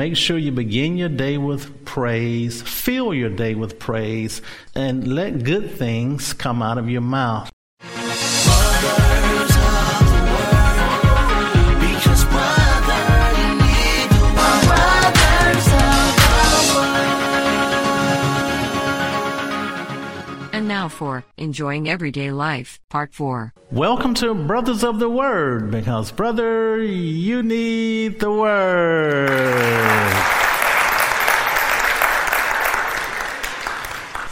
[0.00, 4.40] make sure you begin your day with praise, fill your day with praise,
[4.74, 7.49] and let good things come out of your mouth.
[20.80, 23.52] Now for Enjoying Everyday Life, Part 4.
[23.70, 29.28] Welcome to Brothers of the Word, because, brother, you need the Word.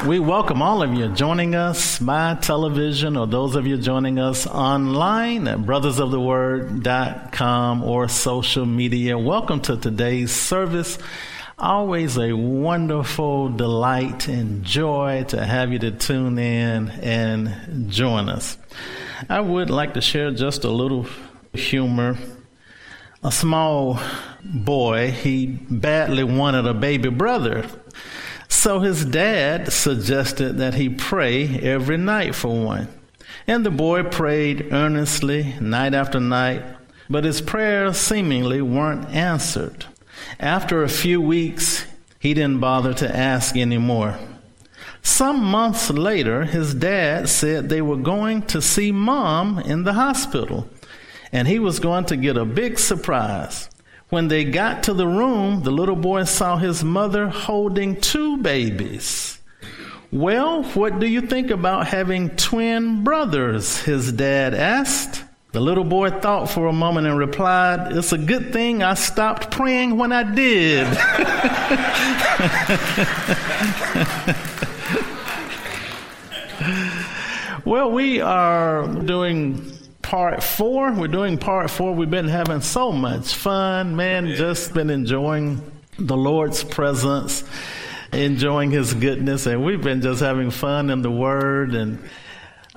[0.07, 4.47] We welcome all of you joining us by television or those of you joining us
[4.47, 9.19] online at brothersoftheword.com or social media.
[9.19, 10.99] Welcome to today's service.
[11.61, 18.57] Always a wonderful delight and joy to have you to tune in and join us.
[19.29, 21.09] I would like to share just a little
[21.53, 22.17] humor.
[23.25, 23.99] A small
[24.45, 27.67] boy, he badly wanted a baby brother.
[28.47, 32.87] So his dad suggested that he pray every night for one.
[33.49, 36.63] And the boy prayed earnestly night after night,
[37.11, 39.87] but his prayers seemingly weren't answered.
[40.41, 41.87] After a few weeks,
[42.19, 44.19] he didn't bother to ask anymore.
[45.03, 50.69] Some months later, his dad said they were going to see mom in the hospital,
[51.33, 53.69] and he was going to get a big surprise.
[54.11, 59.39] When they got to the room, the little boy saw his mother holding two babies.
[60.11, 63.83] Well, what do you think about having twin brothers?
[63.83, 65.25] His dad asked.
[65.51, 69.51] The little boy thought for a moment and replied, It's a good thing I stopped
[69.51, 70.87] praying when I did.
[77.65, 80.93] well, we are doing part four.
[80.93, 81.95] We're doing part four.
[81.95, 85.63] We've been having so much fun, man, just been enjoying
[85.99, 87.43] the Lord's presence,
[88.13, 92.07] enjoying His goodness, and we've been just having fun in the Word and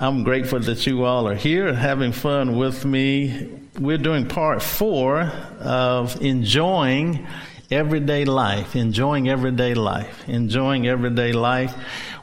[0.02, 3.48] I'm grateful that you all are here having fun with me.
[3.80, 5.22] We're doing part four
[5.60, 7.28] of enjoying
[7.70, 11.76] everyday life, enjoying everyday life, enjoying everyday life.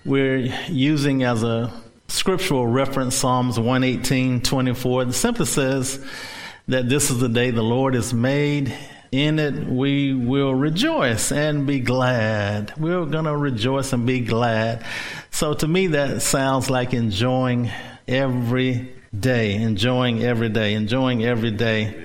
[0.04, 1.72] We're using as a
[2.08, 5.02] scriptural reference Psalms 118, 24.
[5.04, 6.04] It simply says
[6.66, 8.76] that this is the day the Lord has made.
[9.12, 12.76] In it, we will rejoice and be glad.
[12.76, 14.84] We're going to rejoice and be glad.
[15.38, 17.70] So to me, that sounds like enjoying
[18.08, 22.02] every day, enjoying every day, enjoying every day.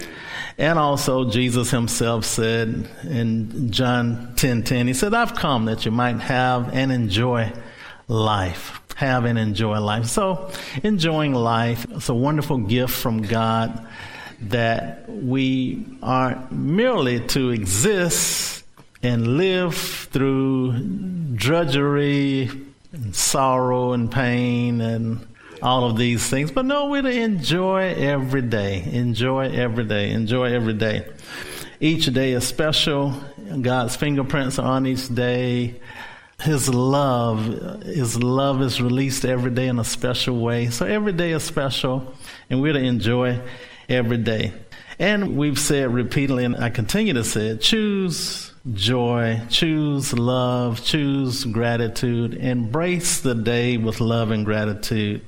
[0.59, 5.89] And also, Jesus himself said in John 10 10, he said, I've come that you
[5.89, 7.51] might have and enjoy
[8.07, 8.79] life.
[8.97, 10.05] Have and enjoy life.
[10.05, 10.51] So,
[10.83, 13.87] enjoying life, it's a wonderful gift from God
[14.41, 18.63] that we aren't merely to exist
[19.01, 25.27] and live through drudgery, and sorrow and pain and
[25.61, 26.51] all of these things.
[26.51, 28.83] But no, we're to enjoy every day.
[28.91, 30.11] Enjoy every day.
[30.11, 31.07] Enjoy every day.
[31.79, 33.13] Each day is special.
[33.61, 35.81] God's fingerprints are on each day.
[36.39, 40.69] His love, His love is released every day in a special way.
[40.69, 42.13] So every day is special,
[42.49, 43.39] and we're to enjoy
[43.89, 44.53] every day.
[44.99, 51.43] And we've said repeatedly, and I continue to say it, choose joy, choose love, choose
[51.45, 55.27] gratitude, embrace the day with love and gratitude.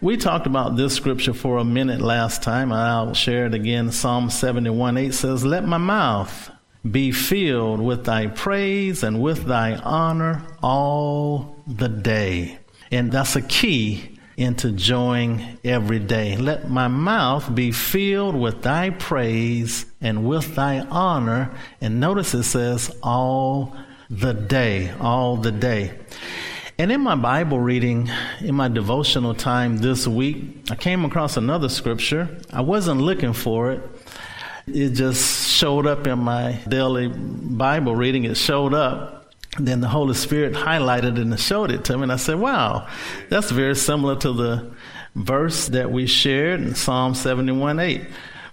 [0.00, 2.72] We talked about this scripture for a minute last time.
[2.72, 3.90] I'll share it again.
[3.90, 6.50] Psalm 71 8 says, Let my mouth
[6.88, 12.58] be filled with thy praise and with thy honor all the day.
[12.92, 16.36] And that's a key into joying every day.
[16.36, 21.50] Let my mouth be filled with thy praise and with thy honor.
[21.80, 23.74] And notice it says all
[24.10, 25.98] the day, all the day.
[26.78, 28.10] And in my Bible reading,
[28.40, 32.38] in my devotional time this week, I came across another scripture.
[32.52, 33.80] I wasn't looking for it.
[34.66, 38.24] It just showed up in my daily Bible reading.
[38.24, 39.25] It showed up
[39.58, 42.04] then the Holy Spirit highlighted and showed it to me.
[42.04, 42.88] And I said, wow,
[43.28, 44.70] that's very similar to the
[45.14, 48.06] verse that we shared in Psalm 71 8.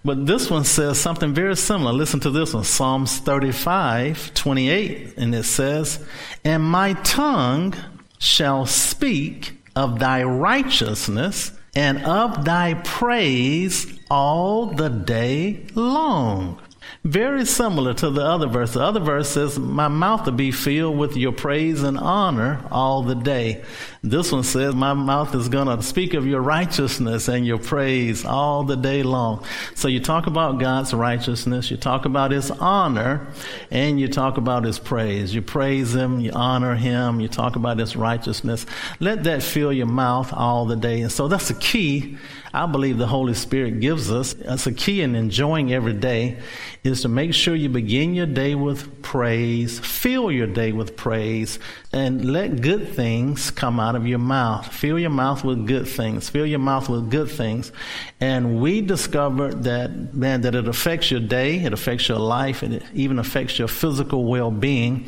[0.05, 1.93] But this one says something very similar.
[1.93, 5.17] Listen to this one Psalms 35 28.
[5.17, 6.05] And it says,
[6.43, 7.73] And my tongue
[8.19, 16.59] shall speak of thy righteousness and of thy praise all the day long.
[17.03, 18.73] Very similar to the other verse.
[18.73, 23.03] The other verse says, My mouth will be filled with your praise and honor all
[23.03, 23.61] the day.
[24.01, 28.23] This one says, My mouth is going to speak of your righteousness and your praise
[28.23, 29.43] all the day long.
[29.75, 33.27] So you talk about God's righteousness, you talk about His honor,
[33.69, 35.35] and you talk about His praise.
[35.35, 38.65] You praise Him, you honor Him, you talk about His righteousness.
[39.01, 41.01] Let that fill your mouth all the day.
[41.01, 42.17] And so that's the key
[42.53, 44.33] I believe the Holy Spirit gives us.
[44.33, 46.37] That's a key in enjoying every day
[46.83, 51.57] is to make sure you begin your day with praise, fill your day with praise,
[51.91, 54.67] and let good things come out of your mouth.
[54.71, 56.29] Fill your mouth with good things.
[56.29, 57.71] Fill your mouth with good things.
[58.19, 62.75] And we discovered that, man, that it affects your day, it affects your life, and
[62.75, 65.07] it even affects your physical well being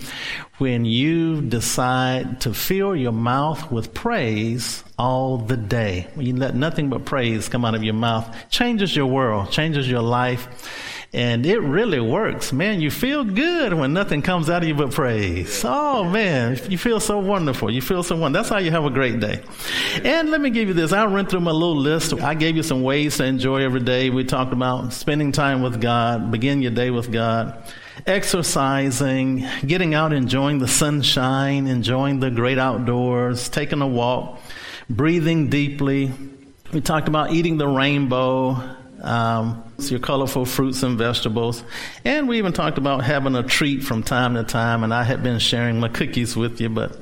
[0.57, 6.07] when you decide to fill your mouth with praise all the day.
[6.15, 9.89] When you let nothing but praise come out of your mouth, changes your world, changes
[9.89, 10.47] your life.
[11.13, 12.51] And it really works.
[12.51, 15.63] Man, you feel good when nothing comes out of you but praise.
[15.63, 17.71] Oh man, you feel so wonderful.
[17.71, 18.43] You feel so wonderful.
[18.43, 19.41] That's how you have a great day.
[20.03, 20.91] And let me give you this.
[20.91, 22.13] I went through my little list.
[22.15, 24.09] I gave you some ways to enjoy every day.
[24.09, 27.63] We talked about spending time with God, begin your day with God
[28.05, 34.39] exercising, getting out, enjoying the sunshine, enjoying the great outdoors, taking a walk,
[34.89, 36.11] breathing deeply.
[36.71, 38.61] We talked about eating the rainbow,
[39.01, 41.63] um, your colorful fruits and vegetables.
[42.03, 44.83] And we even talked about having a treat from time to time.
[44.83, 46.97] And I had been sharing my cookies with you, but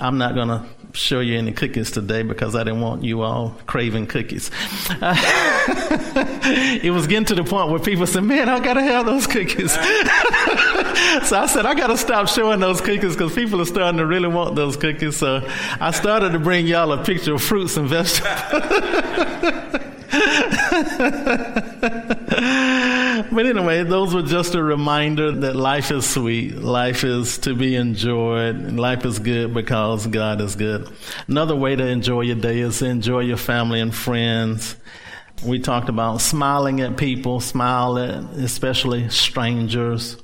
[0.00, 3.56] I'm not going to show you any cookies today because I didn't want you all
[3.66, 4.50] craving cookies.
[4.90, 9.26] it was getting to the point where people said, Man, I got to have those
[9.26, 9.76] cookies.
[11.24, 14.06] so I said, I got to stop showing those cookies because people are starting to
[14.06, 15.16] really want those cookies.
[15.16, 15.48] So
[15.80, 18.38] I started to bring y'all a picture of fruits and vegetables.
[23.30, 26.56] but anyway, those were just a reminder that life is sweet.
[26.56, 28.72] Life is to be enjoyed.
[28.72, 30.88] Life is good because God is good.
[31.26, 34.76] Another way to enjoy your day is to enjoy your family and friends.
[35.44, 40.16] We talked about smiling at people, smile at especially strangers.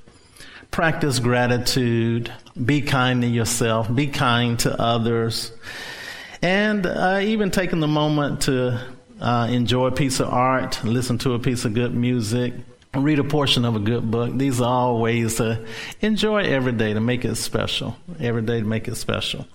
[0.71, 2.33] Practice gratitude.
[2.63, 3.93] Be kind to yourself.
[3.95, 5.53] Be kind to others.
[6.43, 8.81] And uh, even taking the moment to
[9.21, 12.53] uh, enjoy a piece of art, listen to a piece of good music,
[12.95, 14.37] read a portion of a good book.
[14.37, 15.65] These are all ways to
[16.01, 17.97] enjoy every day to make it special.
[18.21, 19.47] Every day to make it special.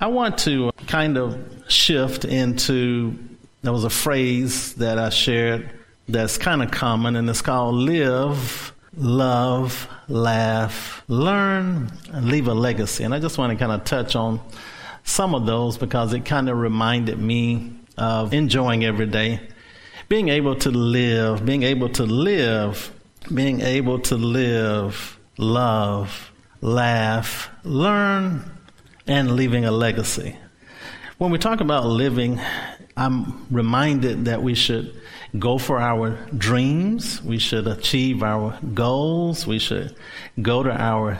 [0.00, 3.18] I want to kind of shift into
[3.62, 5.70] there was a phrase that I shared
[6.06, 13.04] that's kind of common, and it's called live, love, laugh, learn, and leave a legacy.
[13.04, 14.40] And I just want to kind of touch on
[15.04, 19.40] some of those because it kind of reminded me of enjoying every day,
[20.08, 22.92] being able to live, being able to live,
[23.32, 28.50] being able to live, love, laugh, learn,
[29.06, 30.36] and leaving a legacy.
[31.18, 32.40] When we talk about living,
[32.96, 35.00] I'm reminded that we should
[35.38, 39.94] go for our dreams, we should achieve our goals, we should
[40.40, 41.18] go to our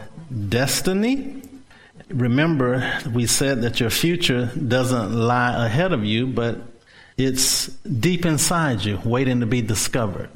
[0.49, 1.43] destiny,
[2.09, 6.59] remember, we said that your future doesn't lie ahead of you, but
[7.17, 10.31] it's deep inside you, waiting to be discovered.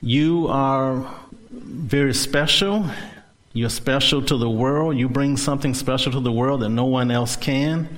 [0.00, 1.12] You are
[1.50, 2.86] very special.
[3.52, 4.96] You're special to the world.
[4.96, 7.88] You bring something special to the world that no one else can.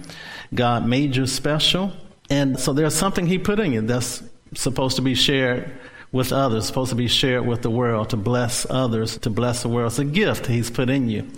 [0.54, 1.92] God made you special.
[2.30, 4.22] And so there's something He put in you that's
[4.54, 5.70] supposed to be shared
[6.12, 9.68] with others, supposed to be shared with the world, to bless others, to bless the
[9.68, 9.92] world.
[9.92, 11.28] It's a gift He's put in you.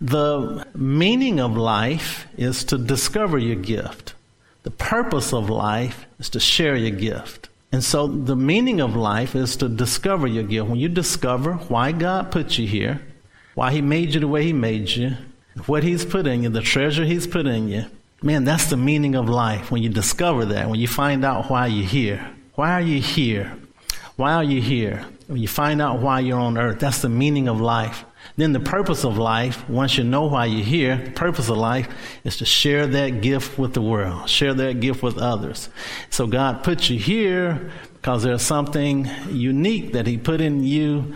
[0.00, 4.14] The meaning of life is to discover your gift.
[4.64, 7.48] The purpose of life is to share your gift.
[7.72, 10.68] And so the meaning of life is to discover your gift.
[10.68, 13.00] When you discover why God put you here,
[13.54, 15.16] why He made you the way He made you,
[15.66, 17.86] what He's put in you, the treasure He's put in you,
[18.26, 19.70] man, that's the meaning of life.
[19.70, 22.28] When you discover that, when you find out why you're here.
[22.56, 23.56] Why are you here?
[24.16, 25.06] Why are you here?
[25.28, 28.04] When you find out why you're on earth, that's the meaning of life.
[28.36, 31.88] Then the purpose of life, once you know why you're here, the purpose of life
[32.24, 35.68] is to share that gift with the world, share that gift with others.
[36.10, 41.14] So God put you here because there's something unique that He put in you,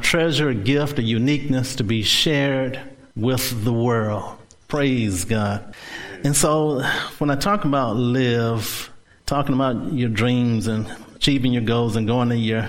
[0.00, 2.78] treasure, a gift, a uniqueness to be shared
[3.16, 4.36] with the world.
[4.68, 5.74] Praise God.
[6.22, 6.82] And so
[7.18, 8.90] when I talk about live,
[9.26, 10.86] talking about your dreams and
[11.16, 12.68] achieving your goals and going to your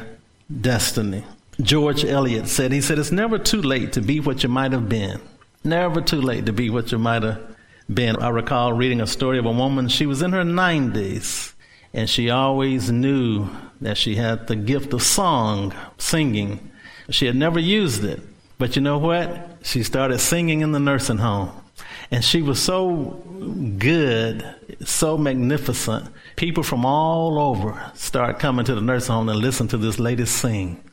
[0.62, 1.24] destiny.
[1.62, 4.88] George Eliot said, he said, it's never too late to be what you might have
[4.88, 5.20] been.
[5.64, 7.40] Never too late to be what you might have
[7.94, 8.16] been.
[8.18, 11.54] I recall reading a story of a woman, she was in her 90s,
[11.94, 13.50] and she always knew
[13.82, 16.72] that she had the gift of song, singing.
[17.10, 18.22] She had never used it.
[18.58, 19.60] But you know what?
[19.64, 21.52] She started singing in the nursing home.
[22.12, 23.24] And she was so
[23.78, 24.44] good,
[24.84, 26.10] so magnificent.
[26.36, 30.26] People from all over start coming to the nursing home and listen to this lady
[30.26, 30.84] sing.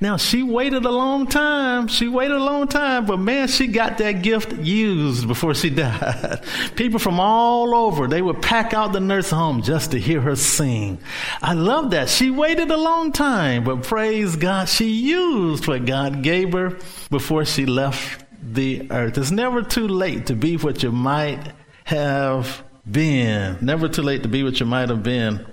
[0.00, 1.88] Now she waited a long time.
[1.88, 6.42] She waited a long time, but man, she got that gift used before she died.
[6.76, 10.36] People from all over, they would pack out the nursing home just to hear her
[10.36, 10.98] sing.
[11.42, 12.08] I love that.
[12.08, 16.78] She waited a long time, but praise God, she used what God gave her
[17.10, 18.24] before she left
[18.54, 19.18] the earth.
[19.18, 21.52] It's never too late to be what you might
[21.84, 23.58] have been.
[23.60, 25.46] Never too late to be what you might have been.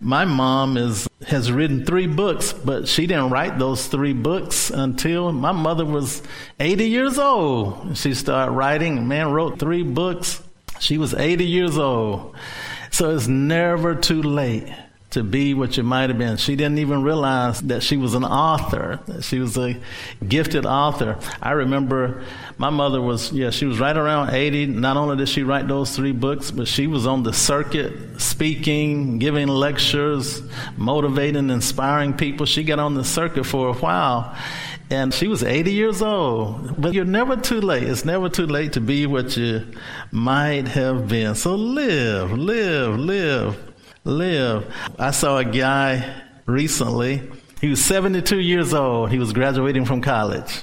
[0.00, 5.32] My mom is has written three books, but she didn't write those three books until
[5.32, 6.22] my mother was
[6.60, 7.96] 80 years old.
[7.96, 9.08] She started writing.
[9.08, 10.42] Man wrote three books.
[10.78, 12.36] She was 80 years old.
[12.90, 14.68] So it's never too late
[15.16, 16.36] to be what you might have been.
[16.36, 19.00] She didn't even realize that she was an author.
[19.22, 19.80] She was a
[20.28, 21.18] gifted author.
[21.40, 22.22] I remember
[22.58, 24.66] my mother was, yeah, she was right around 80.
[24.66, 29.18] Not only did she write those three books, but she was on the circuit speaking,
[29.18, 30.42] giving lectures,
[30.76, 32.44] motivating, inspiring people.
[32.44, 34.36] She got on the circuit for a while.
[34.90, 36.78] And she was 80 years old.
[36.78, 37.84] But you're never too late.
[37.84, 39.66] It's never too late to be what you
[40.12, 41.34] might have been.
[41.34, 43.65] So live, live, live
[44.06, 44.72] live.
[44.98, 47.22] I saw a guy recently.
[47.60, 49.10] He was 72 years old.
[49.10, 50.62] He was graduating from college.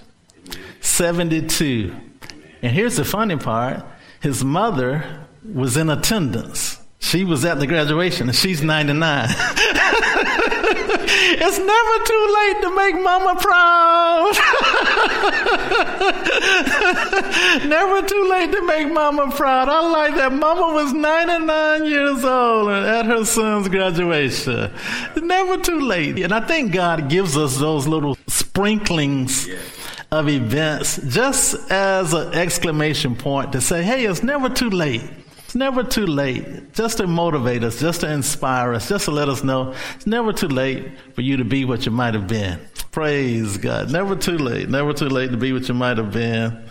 [0.81, 1.95] 72.
[2.61, 3.85] And here's the funny part
[4.21, 6.79] his mother was in attendance.
[6.99, 9.27] She was at the graduation and she's 99.
[11.35, 14.33] it's never too late to make mama proud.
[17.67, 19.69] never too late to make mama proud.
[19.69, 20.33] I like that.
[20.33, 24.71] Mama was 99 years old at her son's graduation.
[25.15, 26.19] Never too late.
[26.19, 29.47] And I think God gives us those little sprinklings
[30.11, 35.03] of events just as an exclamation point to say, hey, it's never too late.
[35.53, 39.29] It's never too late just to motivate us, just to inspire us, just to let
[39.29, 42.59] us know it's never too late for you to be what you might have been.
[42.89, 43.91] Praise God.
[43.91, 44.67] Never too late.
[44.67, 46.67] Never too late to be what you might have been.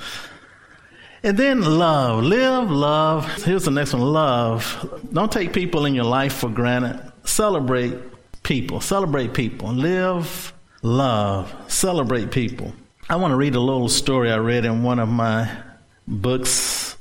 [1.23, 2.25] And then love.
[2.25, 3.45] Live, love.
[3.45, 5.01] Here's the next one love.
[5.13, 7.01] Don't take people in your life for granted.
[7.23, 7.97] Celebrate
[8.43, 8.81] people.
[8.81, 9.69] Celebrate people.
[9.69, 11.55] Live, love.
[11.69, 12.73] Celebrate people.
[13.09, 15.49] I want to read a little story I read in one of my
[16.09, 16.92] books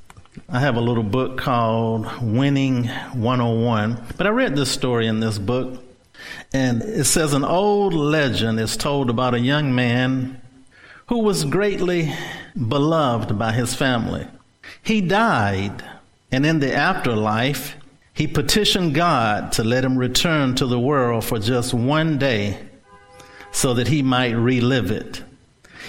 [0.47, 4.01] I have a little book called Winning 101.
[4.15, 5.83] But I read this story in this book,
[6.53, 10.41] and it says an old legend is told about a young man
[11.07, 12.13] who was greatly
[12.55, 14.25] beloved by his family.
[14.81, 15.83] He died,
[16.31, 17.75] and in the afterlife,
[18.13, 22.57] he petitioned God to let him return to the world for just one day
[23.51, 25.23] so that he might relive it.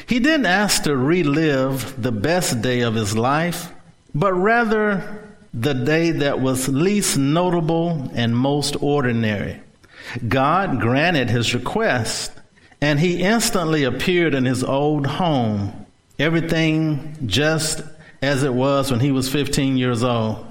[0.08, 3.71] He didn't ask to relive the best day of his life
[4.14, 9.60] but rather the day that was least notable and most ordinary.
[10.26, 12.32] God granted his request,
[12.80, 15.86] and he instantly appeared in his old home,
[16.18, 17.82] everything just
[18.20, 20.46] as it was when he was 15 years old.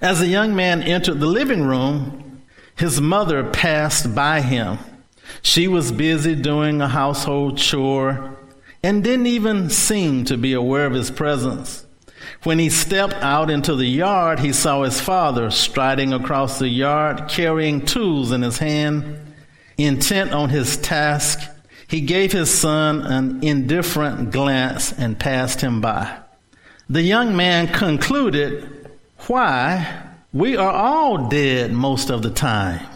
[0.00, 2.42] As the young man entered the living room,
[2.76, 4.78] his mother passed by him.
[5.42, 8.36] She was busy doing a household chore
[8.82, 11.84] and didn't even seem to be aware of his presence.
[12.42, 17.28] When he stepped out into the yard, he saw his father striding across the yard,
[17.28, 19.20] carrying tools in his hand.
[19.76, 21.40] Intent on his task,
[21.88, 26.18] he gave his son an indifferent glance and passed him by.
[26.90, 28.90] The young man concluded,
[29.26, 30.04] Why?
[30.32, 32.86] We are all dead most of the time.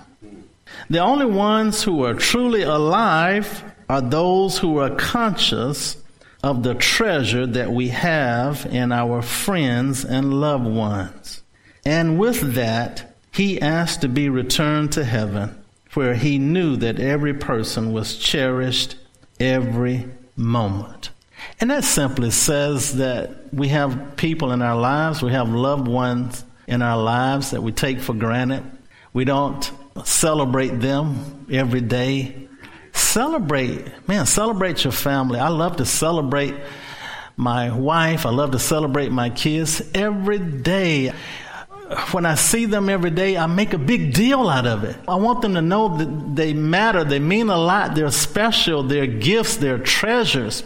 [0.90, 6.01] The only ones who are truly alive are those who are conscious
[6.42, 11.42] of the treasure that we have in our friends and loved ones.
[11.84, 15.62] And with that, he asked to be returned to heaven,
[15.94, 18.96] where he knew that every person was cherished
[19.38, 21.10] every moment.
[21.60, 26.44] And that simply says that we have people in our lives, we have loved ones
[26.66, 28.64] in our lives that we take for granted.
[29.12, 29.70] We don't
[30.04, 32.48] celebrate them every day
[32.92, 35.38] celebrate, man, celebrate your family.
[35.38, 36.54] I love to celebrate
[37.36, 38.26] my wife.
[38.26, 41.12] I love to celebrate my kids every day.
[42.12, 44.96] When I see them every day, I make a big deal out of it.
[45.08, 49.06] I want them to know that they matter, they mean a lot, they're special, they're
[49.06, 50.62] gifts, they're treasures.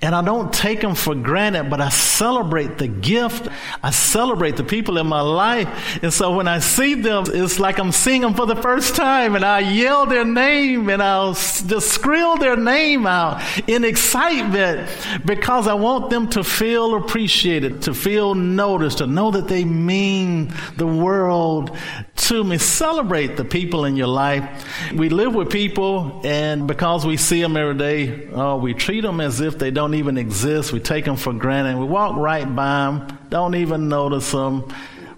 [0.00, 3.48] And I don't take them for granted, but I celebrate the gift.
[3.82, 6.02] I celebrate the people in my life.
[6.02, 9.36] And so when I see them, it's like I'm seeing them for the first time
[9.36, 14.88] and I yell their name and I'll just skrill their name out in excitement
[15.24, 20.52] because I want them to feel appreciated, to feel noticed, to know that they mean
[20.76, 21.76] the world
[22.16, 22.58] to me.
[22.58, 24.66] Celebrate the people in your life.
[24.94, 29.20] We live with people, and because we see them every day, uh, we treat them
[29.20, 30.72] as if they don't even exist.
[30.72, 31.78] We take them for granted.
[31.78, 34.72] We walk right by them, don't even notice them.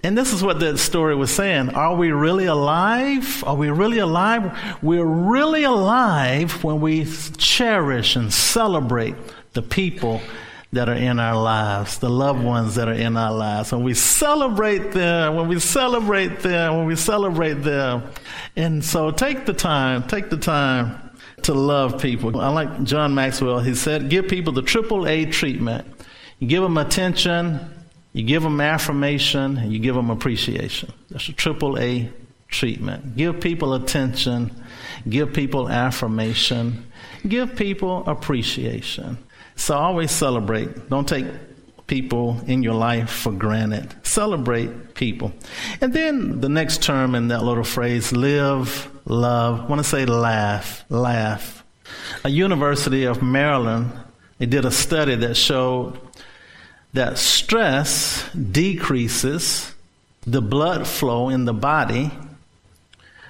[0.05, 1.71] And this is what that story was saying.
[1.71, 3.43] Are we really alive?
[3.43, 4.55] Are we really alive?
[4.83, 7.05] We're really alive when we
[7.37, 9.15] cherish and celebrate
[9.53, 10.21] the people
[10.75, 13.71] that are in our lives, the loved ones that are in our lives.
[13.71, 18.03] When we celebrate them, when we celebrate them, when we celebrate them.
[18.55, 20.99] And so take the time, take the time
[21.43, 22.39] to love people.
[22.39, 23.59] I like John Maxwell.
[23.59, 25.87] He said, give people the triple A treatment.
[26.39, 27.59] You give them attention,
[28.11, 30.91] you give them affirmation, and you give them appreciation.
[31.09, 32.11] That's a triple A
[32.49, 33.15] treatment.
[33.15, 34.51] Give people attention,
[35.07, 36.91] give people affirmation,
[37.25, 39.17] give people appreciation.
[39.55, 40.89] So always celebrate.
[40.89, 41.25] Don't take
[41.87, 43.93] people in your life for granted.
[44.05, 45.33] Celebrate people.
[45.81, 49.61] And then the next term in that little phrase, live, love.
[49.61, 51.63] I want to say laugh, laugh.
[52.23, 53.91] A University of Maryland,
[54.39, 55.99] they did a study that showed
[56.93, 59.73] that stress decreases
[60.25, 62.11] the blood flow in the body,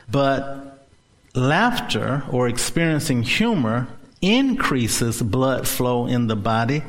[0.09, 0.87] but
[1.33, 3.87] laughter or experiencing humor
[4.25, 6.81] increases blood flow in the body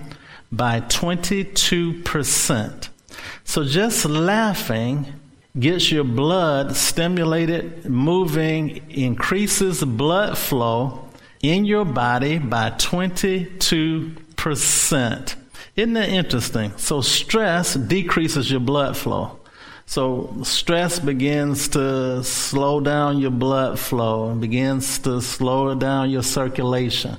[0.51, 2.89] by 22%.
[3.45, 5.13] So just laughing
[5.59, 11.09] gets your blood stimulated, moving, increases blood flow
[11.43, 15.35] in your body by 22%.
[15.77, 16.73] Isn't that interesting?
[16.79, 19.39] So stress decreases your blood flow.
[19.87, 26.25] So stress begins to slow down your blood flow and begins to slow down your
[26.25, 27.17] circulation.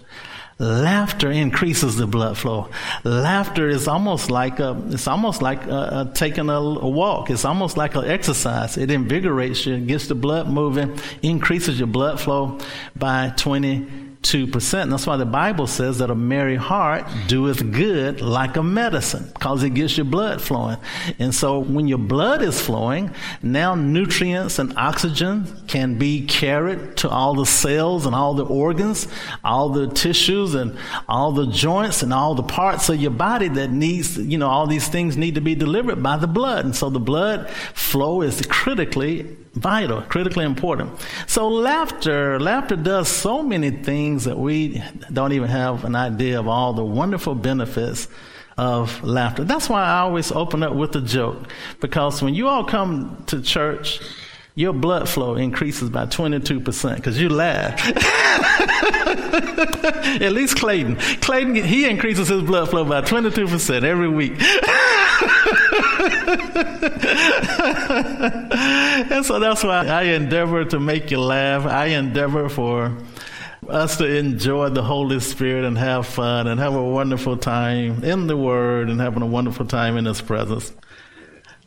[0.59, 2.69] Laughter increases the blood flow.
[3.03, 7.29] Laughter is almost like a, it's almost like a, a taking a, a, walk.
[7.29, 8.75] It's almost like an exercise.
[8.75, 12.57] It invigorates you, gets the blood moving, increases your blood flow
[12.95, 14.89] by 20 2%.
[14.89, 19.63] That's why the Bible says that a merry heart doeth good like a medicine because
[19.63, 20.77] it gets your blood flowing.
[21.17, 27.09] And so when your blood is flowing, now nutrients and oxygen can be carried to
[27.09, 29.07] all the cells and all the organs,
[29.45, 33.71] all the tissues and all the joints and all the parts of your body that
[33.71, 36.65] needs, you know, all these things need to be delivered by the blood.
[36.65, 40.91] And so the blood flow is critically vital, critically important.
[41.27, 46.47] So laughter, laughter does so many things that we don't even have an idea of
[46.47, 48.07] all the wonderful benefits
[48.57, 49.43] of laughter.
[49.43, 51.47] That's why I always open up with a joke
[51.79, 53.99] because when you all come to church,
[54.55, 57.79] your blood flow increases by 22% because you laugh.
[60.19, 60.95] At least Clayton.
[61.21, 64.33] Clayton, he increases his blood flow by 22% every week.
[69.11, 71.65] and so that's why I endeavor to make you laugh.
[71.65, 72.95] I endeavor for
[73.69, 78.27] us to enjoy the Holy Spirit and have fun and have a wonderful time in
[78.27, 80.73] the Word and having a wonderful time in His presence.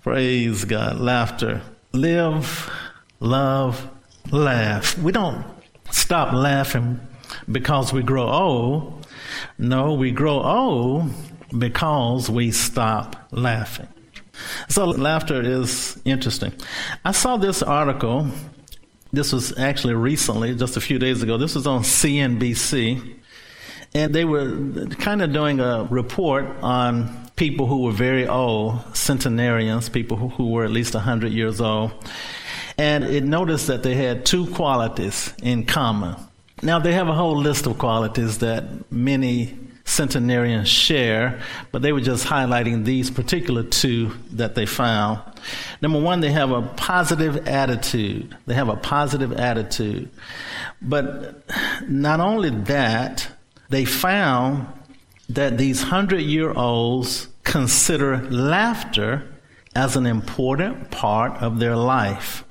[0.03, 0.99] Praise God.
[0.99, 1.63] Laughter.
[1.93, 2.71] Live,
[3.19, 3.89] love,
[4.31, 4.97] laugh.
[4.99, 5.45] We don't
[5.91, 7.01] stop laughing
[7.51, 9.07] because we grow old.
[9.59, 11.11] No, we grow old
[11.57, 13.89] because we stop laughing.
[14.69, 16.53] So laughter is interesting.
[17.05, 18.31] I saw this article.
[19.13, 21.37] This was actually recently, just a few days ago.
[21.37, 23.17] This was on CNBC.
[23.93, 29.89] And they were kind of doing a report on people who were very old, centenarians,
[29.89, 31.91] people who, were at least 100 years old.
[32.79, 36.17] And it noticed that they had two qualities in common.
[36.63, 39.59] Now, they have a whole list of qualities that many
[39.91, 41.41] centenarians share,
[41.73, 45.21] but they were just highlighting these particular two that they found.
[45.83, 48.37] Number one, they have a positive attitude.
[48.47, 50.11] They have a positive attitude.
[50.81, 51.43] But
[51.89, 53.29] not only that,
[53.69, 54.67] they found
[55.29, 59.27] that these hundred year olds consider laughter
[59.75, 62.45] as an important part of their life.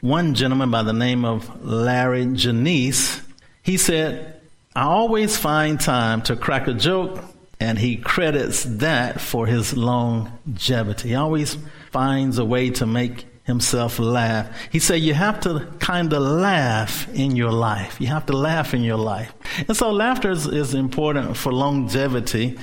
[0.00, 3.20] One gentleman by the name of Larry Janice,
[3.62, 4.39] he said,
[4.76, 7.18] I always find time to crack a joke,
[7.58, 11.08] and he credits that for his longevity.
[11.08, 11.56] He always
[11.90, 14.48] finds a way to make himself laugh.
[14.70, 18.00] He said you have to kind of laugh in your life.
[18.00, 19.34] You have to laugh in your life.
[19.66, 22.56] And so laughter is, is important for longevity.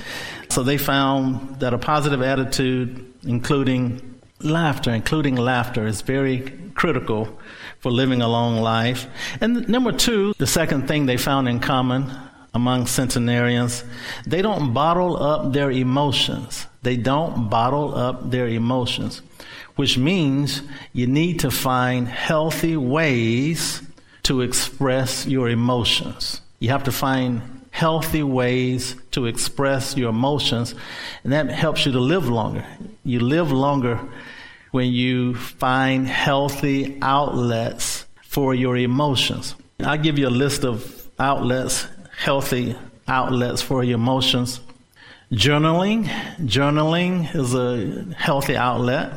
[0.48, 7.38] So they found that a positive attitude, including laughter, including laughter, is very critical
[7.80, 9.06] for living a long life.
[9.40, 12.10] And number two, the second thing they found in common
[12.54, 13.84] among centenarians,
[14.26, 16.66] they don't bottle up their emotions.
[16.82, 19.22] They don't bottle up their emotions,
[19.76, 20.62] which means
[20.92, 23.82] you need to find healthy ways
[24.24, 26.40] to express your emotions.
[26.58, 30.74] You have to find healthy ways to express your emotions,
[31.22, 32.64] and that helps you to live longer.
[33.04, 34.00] You live longer
[34.70, 39.54] when you find healthy outlets for your emotions.
[39.80, 41.86] I'll give you a list of outlets,
[42.18, 42.76] healthy
[43.06, 44.60] outlets for your emotions.
[45.32, 46.06] Journaling.
[46.38, 49.12] Journaling is a healthy outlet.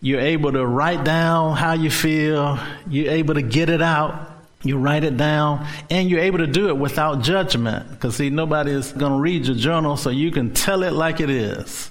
[0.00, 2.58] You're able to write down how you feel.
[2.88, 4.32] You're able to get it out.
[4.62, 7.90] You write it down and you're able to do it without judgment.
[7.90, 11.20] Because see, nobody is going to read your journal so you can tell it like
[11.20, 11.90] it is.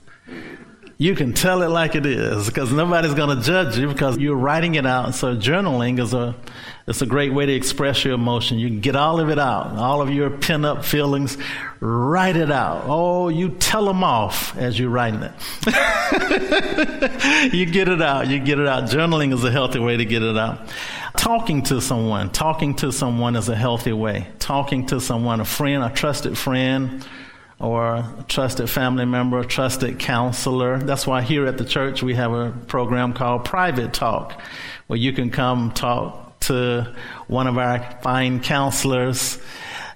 [1.04, 4.38] You can tell it like it is because nobody's going to judge you because you're
[4.38, 5.16] writing it out.
[5.16, 6.34] So journaling is a,
[6.88, 8.58] it's a great way to express your emotion.
[8.58, 11.38] You can get all of it out, all of your pent up feelings,
[11.82, 12.86] write it out.
[12.86, 15.34] Oh, you tell them off as you're writing it.
[17.54, 18.30] you get it out.
[18.30, 18.86] You get it out.
[18.86, 20.70] Journaling is a healthy way to get it out.
[21.18, 24.30] Talking to someone, talking to someone is a healthy way.
[24.40, 27.06] Talking to someone, a friend, a trusted friend,
[27.64, 30.80] or a trusted family member, a trusted counselor.
[30.80, 34.40] That's why here at the church we have a program called Private Talk,
[34.88, 36.94] where you can come talk to
[37.28, 39.40] one of our fine counselors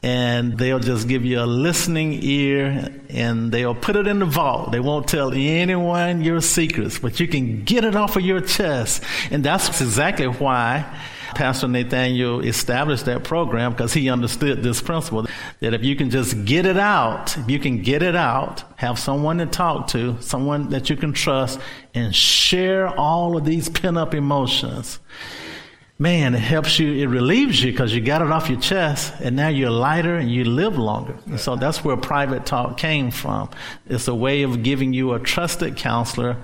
[0.01, 4.71] and they'll just give you a listening ear and they'll put it in the vault.
[4.71, 9.03] They won't tell anyone your secrets, but you can get it off of your chest.
[9.29, 10.85] And that's exactly why
[11.37, 15.27] Pastor Nathaniel established that program because he understood this principle
[15.59, 18.97] that if you can just get it out, if you can get it out, have
[18.97, 21.59] someone to talk to, someone that you can trust,
[21.93, 24.97] and share all of these pent up emotions.
[25.99, 29.35] Man, it helps you, it relieves you because you got it off your chest and
[29.35, 31.19] now you're lighter and you live longer.
[31.27, 33.51] And so that's where private talk came from.
[33.85, 36.37] It's a way of giving you a trusted counselor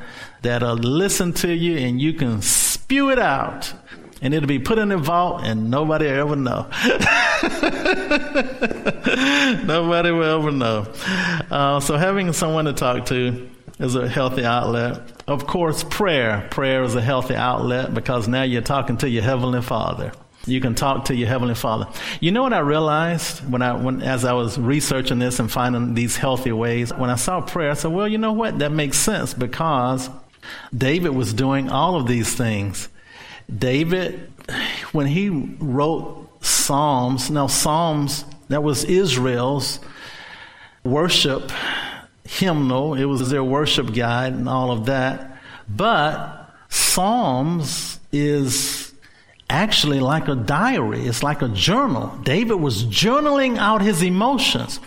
[0.43, 3.73] that'll listen to you and you can spew it out
[4.23, 6.65] and it'll be put in a vault and nobody will ever know.
[9.65, 10.88] nobody will ever know.
[11.51, 15.01] Uh, so having someone to talk to is a healthy outlet.
[15.27, 16.47] Of course, prayer.
[16.51, 20.13] Prayer is a healthy outlet because now you're talking to your heavenly Father.
[20.45, 21.88] You can talk to your heavenly Father.
[22.21, 25.95] You know what I realized when I, when, as I was researching this and finding
[25.95, 26.93] these healthy ways?
[26.93, 28.59] When I saw prayer, I said, well, you know what?
[28.59, 30.09] That makes sense because
[30.75, 32.88] David was doing all of these things.
[33.53, 34.32] David,
[34.91, 39.79] when he wrote Psalms, now Psalms, that was Israel's
[40.84, 41.51] worship
[42.25, 45.38] hymnal, it was their worship guide and all of that.
[45.69, 48.83] But Psalms is
[49.53, 51.05] actually like a diary.
[51.05, 52.07] It's like a journal.
[52.23, 54.79] David was journaling out his emotions.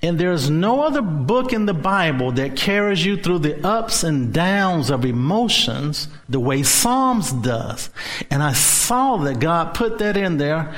[0.00, 4.32] And there's no other book in the Bible that carries you through the ups and
[4.32, 7.90] downs of emotions the way Psalms does.
[8.30, 10.72] And I saw that God put that in there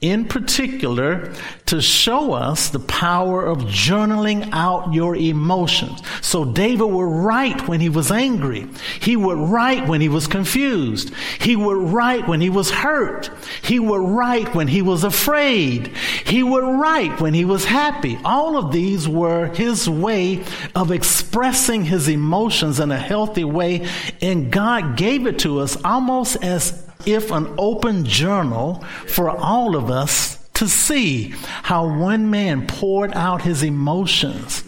[0.00, 1.32] in particular
[1.66, 6.00] to show us the power of journaling out your emotions.
[6.20, 8.68] So David would write when he was angry.
[9.00, 11.12] He would write when he was confused.
[11.40, 13.30] He would write when he was hurt.
[13.62, 15.88] He would write when he was afraid.
[16.24, 18.18] He would write when he was happy.
[18.24, 20.44] All of these were his way
[20.76, 23.88] of expressing his emotions in a healthy way.
[24.22, 29.90] And God gave it to us almost as if an open journal for all of
[29.90, 34.64] us to see how one man poured out his emotions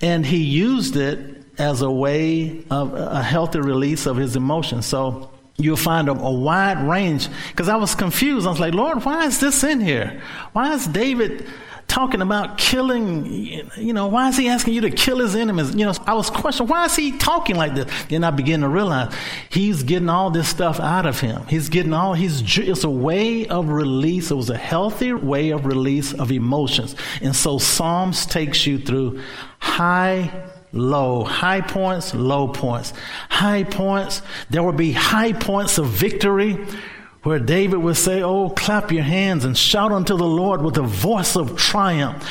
[0.00, 4.86] and he used it as a way of a healthy release of his emotions.
[4.86, 8.46] So you'll find a, a wide range because I was confused.
[8.46, 10.22] I was like, Lord, why is this in here?
[10.52, 11.46] Why is David
[11.94, 13.24] talking about killing,
[13.76, 15.76] you know, why is he asking you to kill his enemies?
[15.76, 17.88] You know, I was questioning, why is he talking like this?
[18.08, 19.14] Then I begin to realize
[19.48, 21.46] he's getting all this stuff out of him.
[21.46, 24.32] He's getting all, he's, it's a way of release.
[24.32, 26.96] It was a healthy way of release of emotions.
[27.22, 29.20] And so Psalms takes you through
[29.60, 30.32] high
[30.72, 32.92] low, high points, low points.
[33.28, 36.58] High points, there will be high points of victory
[37.24, 40.82] where David would say, Oh, clap your hands and shout unto the Lord with a
[40.82, 42.22] voice of triumph.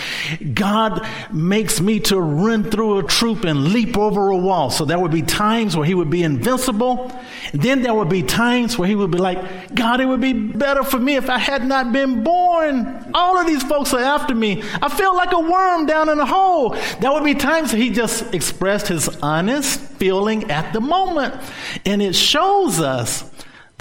[0.54, 4.70] God makes me to run through a troop and leap over a wall.
[4.70, 7.12] So there would be times where he would be invincible.
[7.54, 10.84] Then there would be times where he would be like, God, it would be better
[10.84, 13.12] for me if I had not been born.
[13.16, 14.64] All of these folks are after me.
[14.82, 16.78] I feel like a worm down in a hole.
[17.00, 21.34] There would be times he just expressed his honest feeling at the moment.
[21.86, 23.33] And it shows us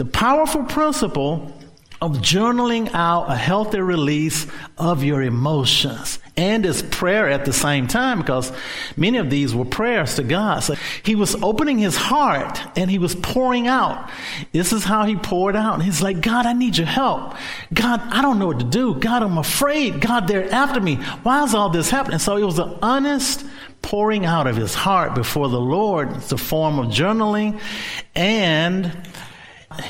[0.02, 1.52] the powerful principle
[2.00, 7.86] of journaling out a healthy release of your emotions and as prayer at the same
[7.86, 8.50] time because
[8.96, 10.58] many of these were prayers to God.
[10.64, 14.10] So he was opening his heart and he was pouring out.
[14.50, 15.74] This is how he poured out.
[15.74, 17.36] And he's like, God, I need your help.
[17.72, 18.96] God, I don't know what to do.
[18.96, 20.00] God, I'm afraid.
[20.00, 20.96] God, they're after me.
[21.22, 22.18] Why is all this happening?
[22.18, 23.46] So it was an honest
[23.82, 26.10] pouring out of his heart before the Lord.
[26.16, 27.60] It's a form of journaling
[28.16, 28.90] and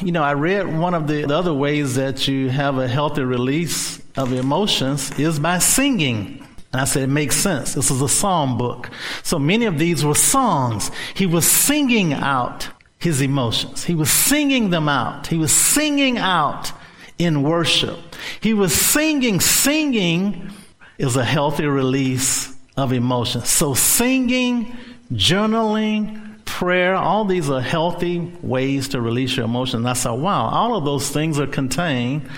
[0.02, 4.00] you know, I read one of the other ways that you have a healthy release
[4.16, 6.46] of emotions is by singing.
[6.72, 7.74] And I said, it makes sense.
[7.74, 8.90] This is a psalm book.
[9.22, 10.90] So many of these were songs.
[11.14, 12.68] He was singing out
[12.98, 13.84] his emotions.
[13.84, 15.26] He was singing them out.
[15.26, 16.72] He was singing out
[17.18, 17.98] in worship.
[18.40, 20.50] He was singing, singing
[20.98, 23.48] is a healthy release of emotions.
[23.48, 24.76] So singing,
[25.12, 26.21] journaling,
[26.62, 29.80] prayer, all these are healthy ways to release your emotions.
[29.80, 32.30] And I said, wow, all of those things are contained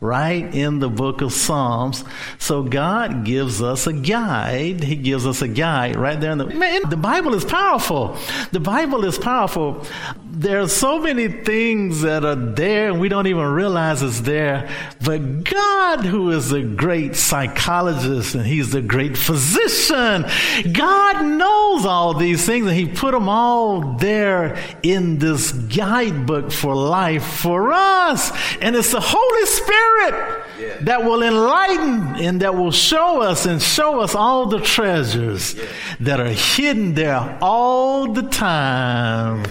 [0.00, 2.04] right in the book of Psalms.
[2.38, 4.84] So God gives us a guide.
[4.84, 8.16] He gives us a guide right there in the man, the Bible is powerful.
[8.52, 9.84] The Bible is powerful.
[10.34, 14.70] There are so many things that are there and we don't even realize it's there.
[15.04, 20.24] But God, who is a great psychologist and he's the great physician,
[20.72, 26.74] God knows all these things and he put them all there in this guidebook for
[26.74, 28.32] life for us.
[28.62, 33.62] And it's the Holy Spirit Spirit that will enlighten and that will show us and
[33.62, 35.54] show us all the treasures
[36.00, 39.44] that are hidden there all the time.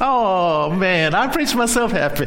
[0.00, 2.26] Oh man, I preach myself happy.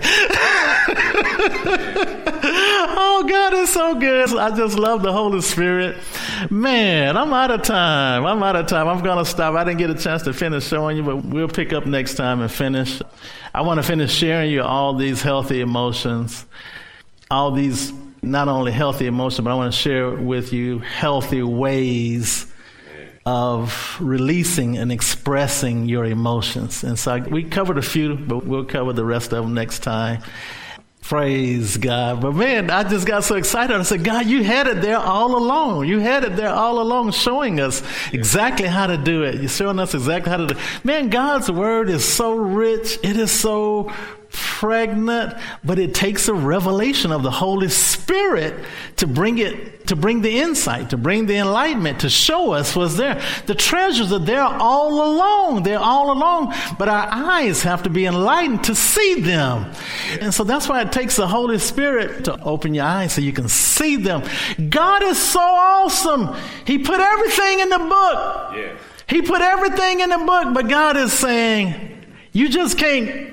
[2.95, 4.35] oh God it's so good.
[4.35, 5.97] I just love the Holy Spirit.
[6.49, 8.25] Man, I'm out of time.
[8.25, 8.87] I'm out of time.
[8.87, 9.55] I'm gonna stop.
[9.55, 12.41] I didn't get a chance to finish showing you, but we'll pick up next time
[12.41, 13.01] and finish.
[13.53, 16.45] I want to finish sharing you all these healthy emotions
[17.33, 22.52] all these not only healthy emotions, but I want to share with you healthy ways
[23.25, 26.83] of releasing and expressing your emotions.
[26.83, 30.21] And so we covered a few, but we'll cover the rest of them next time.
[31.03, 32.21] Praise God.
[32.21, 33.75] But man, I just got so excited.
[33.75, 35.85] I said, God, you had it there all along.
[35.85, 37.83] You had it there all along showing us
[38.13, 39.35] exactly how to do it.
[39.35, 40.85] You're showing us exactly how to do it.
[40.85, 42.99] Man, God's word is so rich.
[43.03, 43.91] It is so
[44.33, 48.65] pregnant, but it takes a revelation of the Holy Spirit
[48.97, 52.95] to bring it, to bring the insight, to bring the enlightenment, to show us what's
[52.95, 53.21] there.
[53.45, 55.63] The treasures are there all along.
[55.63, 59.71] They're all along, but our eyes have to be enlightened to see them.
[60.19, 63.33] And so that's why it takes the Holy Spirit to open your eyes so you
[63.33, 64.23] can see them.
[64.69, 66.35] God is so awesome.
[66.65, 68.53] He put everything in the book.
[68.55, 68.77] Yeah.
[69.07, 73.32] He put everything in the book, but God is saying, you just can't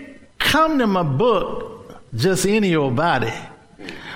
[0.50, 3.32] come to my book just any old body.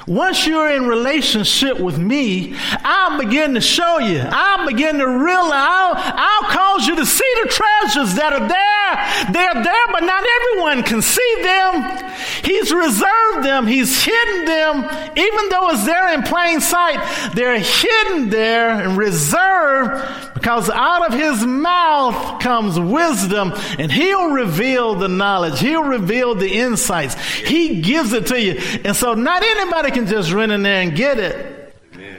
[0.07, 4.23] Once you're in relationship with me, I'll begin to show you.
[4.23, 5.53] I'll begin to realize.
[5.53, 9.33] I'll, I'll cause you to see the treasures that are there.
[9.33, 12.12] They're there, but not everyone can see them.
[12.45, 13.67] He's reserved them.
[13.67, 14.85] He's hidden them.
[15.17, 21.19] Even though it's there in plain sight, they're hidden there and reserved because out of
[21.19, 25.59] his mouth comes wisdom and he'll reveal the knowledge.
[25.59, 27.14] He'll reveal the insights.
[27.14, 28.61] He gives it to you.
[28.85, 31.61] And so not anybody can just run in there and get it.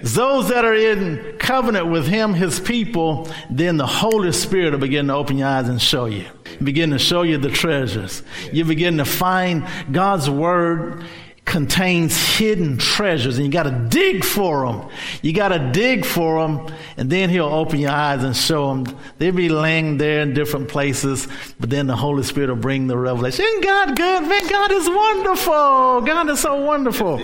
[0.01, 5.07] Those that are in covenant with him, his people, then the Holy Spirit will begin
[5.07, 6.25] to open your eyes and show you.
[6.63, 8.23] Begin to show you the treasures.
[8.53, 11.03] You begin to find God's word
[11.45, 14.89] contains hidden treasures and you got to dig for them.
[15.21, 18.97] You got to dig for them and then he'll open your eyes and show them.
[19.19, 21.27] They'll be laying there in different places,
[21.59, 23.45] but then the Holy Spirit will bring the revelation.
[23.45, 24.23] Isn't God good?
[24.27, 26.01] Man, God is wonderful.
[26.01, 27.21] God is so wonderful.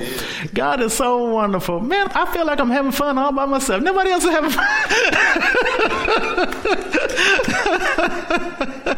[0.53, 1.79] God is so wonderful.
[1.79, 3.81] Man, I feel like I'm having fun all by myself.
[3.81, 4.67] Nobody else is having fun.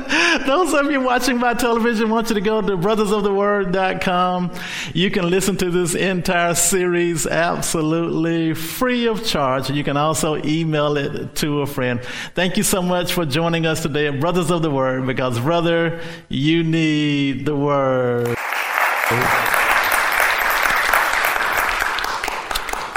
[0.46, 4.52] Those of you watching by television want you to go to brothersoftheword.com.
[4.94, 9.70] You can listen to this entire series absolutely free of charge.
[9.70, 12.02] You can also email it to a friend.
[12.34, 16.64] Thank you so much for joining us today Brothers of the Word because, brother, you
[16.64, 18.36] need the Word.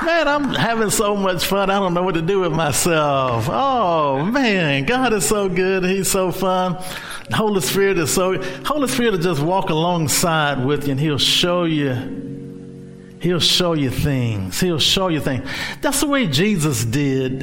[0.02, 1.68] man, I'm having so much fun.
[1.68, 3.46] I don't know what to do with myself.
[3.50, 5.84] Oh, man, God is so good.
[5.84, 6.82] He's so fun.
[7.28, 8.42] The Holy Spirit is so.
[8.64, 13.18] Holy Spirit will just walk alongside with you, and He'll show you.
[13.20, 14.60] He'll show you things.
[14.60, 15.48] He'll show you things.
[15.80, 17.42] That's the way Jesus did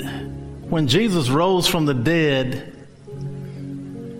[0.70, 2.70] when Jesus rose from the dead.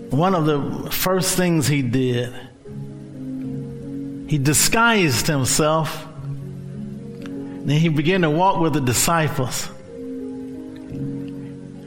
[0.10, 2.34] One of the first things He did,
[4.30, 6.08] He disguised Himself
[7.66, 9.70] then he began to walk with the disciples.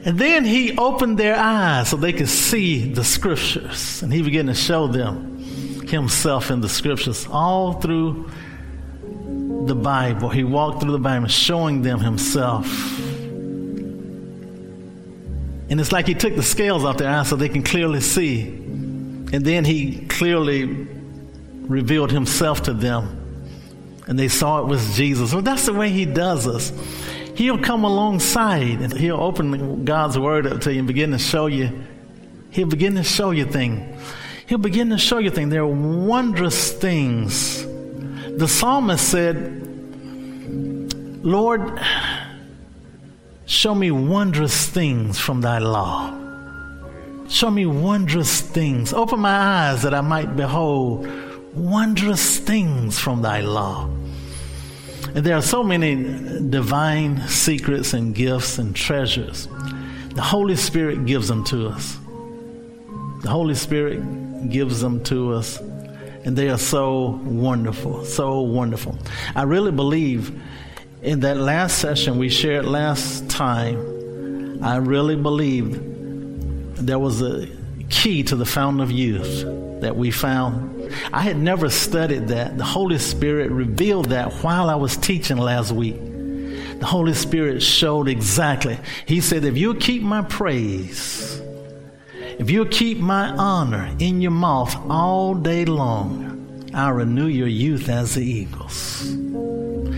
[0.07, 4.01] And then he opened their eyes so they could see the scriptures.
[4.01, 5.37] And he began to show them
[5.85, 8.31] himself in the scriptures all through
[9.65, 10.29] the Bible.
[10.29, 12.65] He walked through the Bible showing them himself.
[15.69, 18.43] And it's like he took the scales off their eyes so they can clearly see.
[18.47, 20.87] And then he clearly
[21.63, 23.27] revealed himself to them
[24.07, 25.33] and they saw it was Jesus.
[25.33, 26.71] Well, that's the way He does us.
[27.37, 31.45] He'll come alongside and He'll open God's Word up to you and begin to show
[31.45, 31.83] you.
[32.49, 34.01] He'll begin to show you things.
[34.47, 35.51] He'll begin to show you things.
[35.51, 37.63] There are wondrous things.
[37.63, 39.35] The psalmist said,
[41.23, 41.79] Lord,
[43.45, 46.17] show me wondrous things from thy law.
[47.29, 48.93] Show me wondrous things.
[48.93, 49.37] Open my
[49.69, 51.07] eyes that I might behold
[51.53, 53.87] wondrous things from thy law.
[55.15, 55.95] And there are so many
[56.49, 59.47] divine secrets and gifts and treasures.
[60.15, 61.97] The Holy Spirit gives them to us.
[63.21, 65.59] The Holy Spirit gives them to us.
[66.23, 68.97] And they are so wonderful, so wonderful.
[69.35, 70.31] I really believe
[71.01, 75.79] in that last session we shared last time, I really believe
[76.85, 77.47] there was a
[77.89, 80.91] key to the fountain of youth that we found.
[81.13, 82.57] I had never studied that.
[82.57, 85.95] The Holy Spirit revealed that while I was teaching last week.
[86.79, 88.77] The Holy Spirit showed exactly.
[89.05, 91.41] He said, if you keep my praise,
[92.39, 97.89] if you keep my honor in your mouth all day long, I'll renew your youth
[97.89, 99.01] as the eagles.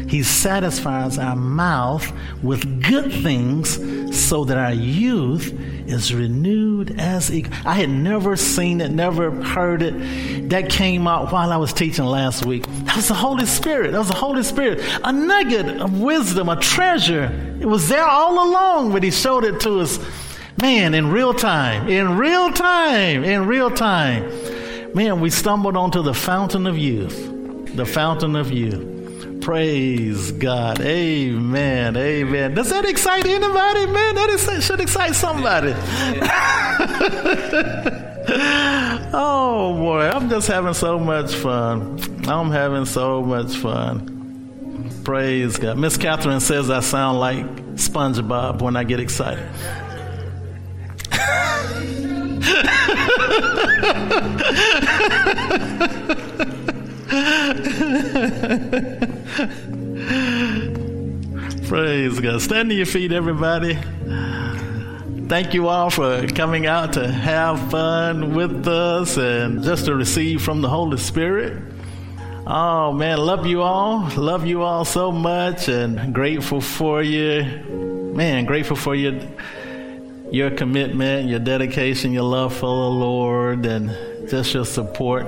[0.10, 3.76] He satisfies our mouth with good things
[4.18, 5.54] so that our youth
[5.90, 7.54] is renewed as eagle.
[7.66, 10.50] I had never seen it, never heard it.
[10.50, 12.66] That came out while I was teaching last week.
[12.86, 13.92] That was the Holy Spirit.
[13.92, 14.82] That was the Holy Spirit.
[15.04, 17.58] A nugget of wisdom, a treasure.
[17.60, 20.00] It was there all along, but He showed it to us,
[20.62, 24.30] man, in real time, in real time, in real time.
[24.94, 28.99] Man, we stumbled onto the fountain of youth, the fountain of youth.
[29.50, 30.80] Praise God.
[30.80, 31.98] Amen.
[31.98, 32.54] Amen.
[32.54, 33.88] Does that excite anybody?
[33.88, 35.74] Man, that is, should excite somebody.
[39.12, 42.00] oh boy, I'm just having so much fun.
[42.28, 44.92] I'm having so much fun.
[45.04, 45.80] Praise God.
[45.80, 49.50] Miss Catherine says I sound like SpongeBob when I get excited.
[62.16, 62.36] God.
[62.36, 63.78] Uh, stand to your feet, everybody.
[65.28, 70.42] Thank you all for coming out to have fun with us and just to receive
[70.42, 71.62] from the Holy Spirit.
[72.48, 74.10] Oh man, love you all.
[74.16, 77.44] Love you all so much and grateful for you.
[78.16, 79.20] Man, grateful for your
[80.32, 83.90] your commitment, your dedication, your love for the Lord and
[84.30, 85.28] just your support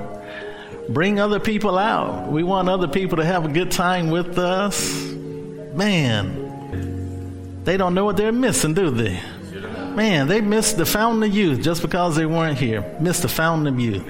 [0.88, 2.30] bring other people out.
[2.30, 5.02] We want other people to have a good time with us.
[5.74, 6.41] Man,
[7.64, 9.20] they don't know what they're missing, do they?
[9.94, 12.82] Man, they missed the fountain of youth just because they weren't here.
[12.98, 14.04] Missed the fountain of youth.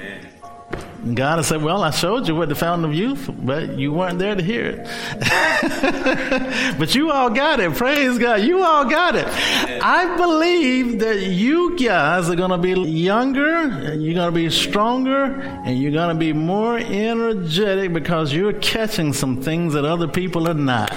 [1.02, 3.92] And God has said, Well, I showed you what the fountain of youth, but you
[3.92, 6.76] weren't there to hear it.
[6.78, 7.74] but you all got it.
[7.74, 8.42] Praise God.
[8.42, 9.26] You all got it.
[9.26, 14.48] I believe that you guys are going to be younger, and you're going to be
[14.50, 20.06] stronger, and you're going to be more energetic because you're catching some things that other
[20.06, 20.96] people are not.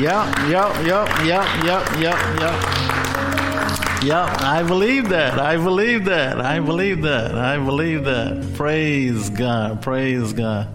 [0.00, 2.84] Yep, yep, yep, yep, yep, yep, yep.
[4.02, 5.38] Yep, I believe that.
[5.38, 6.40] I believe that.
[6.40, 7.38] I believe that.
[7.38, 8.54] I believe that.
[8.54, 9.82] Praise God.
[9.82, 10.68] Praise God.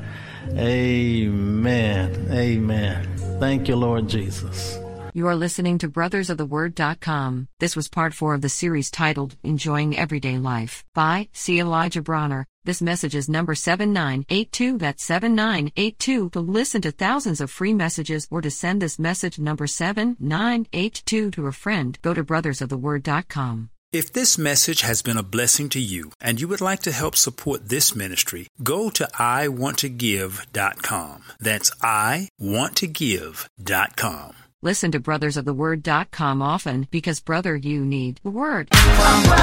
[0.57, 2.27] Amen.
[2.31, 3.17] Amen.
[3.39, 4.79] Thank you, Lord Jesus.
[5.13, 7.49] You are listening to brothersoftheword.com.
[7.59, 11.59] This was part four of the series titled Enjoying Everyday Life by C.
[11.59, 12.45] Elijah Bronner.
[12.65, 14.77] This message is number 7982.
[14.77, 16.31] That's 7982.
[16.31, 21.47] To listen to thousands of free messages or to send this message number 7982 to
[21.47, 23.69] a friend, go to brothersoftheword.com.
[23.91, 27.15] If this message has been a blessing to you and you would like to help
[27.15, 31.23] support this ministry, go to iwanttogive.com.
[31.39, 34.35] That's iwanttogive.com.
[34.61, 38.67] Listen to brothersoftheword.com often because brother you need the word.
[38.69, 39.39] Brother